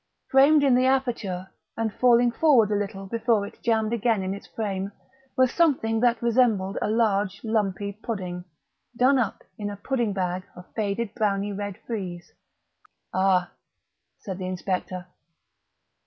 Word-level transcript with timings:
Framed 0.31 0.63
in 0.63 0.73
the 0.73 0.87
aperture, 0.87 1.49
and 1.77 1.93
falling 1.93 2.31
forward 2.31 2.71
a 2.71 2.75
little 2.75 3.05
before 3.05 3.45
it 3.45 3.61
jammed 3.61 3.93
again 3.93 4.23
in 4.23 4.33
its 4.33 4.47
frame, 4.47 4.91
was 5.37 5.53
something 5.53 5.99
that 5.99 6.23
resembled 6.23 6.79
a 6.81 6.89
large 6.89 7.41
lumpy 7.43 7.91
pudding, 7.93 8.43
done 8.97 9.19
up 9.19 9.43
in 9.59 9.69
a 9.69 9.77
pudding 9.77 10.11
bag 10.11 10.41
of 10.55 10.65
faded 10.73 11.13
browny 11.13 11.53
red 11.53 11.77
frieze. 11.85 12.33
"Ah!" 13.13 13.51
said 14.17 14.39
the 14.39 14.47
inspector. 14.47 15.05